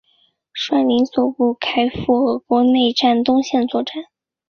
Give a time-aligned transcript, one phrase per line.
[0.51, 4.05] 率领所部开赴俄国内战东线作战。